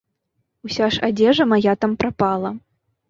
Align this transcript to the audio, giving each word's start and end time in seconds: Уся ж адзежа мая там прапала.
Уся 0.67 0.87
ж 0.95 1.03
адзежа 1.07 1.47
мая 1.53 1.73
там 1.85 1.93
прапала. 2.05 2.51